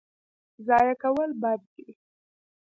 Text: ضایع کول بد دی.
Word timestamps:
ضایع 0.67 0.95
کول 1.01 1.29
بد 1.41 1.61
دی. 1.73 1.89